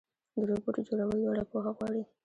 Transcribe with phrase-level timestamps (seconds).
[0.35, 2.01] د روبوټ جوړول لوړه پوهه غواړي.